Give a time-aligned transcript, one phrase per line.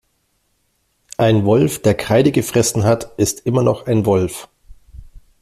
[1.17, 4.49] Ein Wolf, der Kreide gefressen hat, ist immer noch ein Wolf.